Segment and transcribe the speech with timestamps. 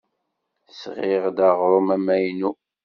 [0.81, 2.51] Sɣiɣ-d aɣrum amaynu.